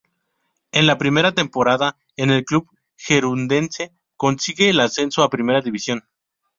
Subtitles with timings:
[0.71, 2.67] En la primera temporada en el club
[2.97, 6.05] gerundense consigue el ascenso a Primera División.